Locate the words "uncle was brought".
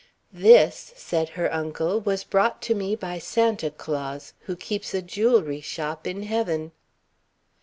1.53-2.59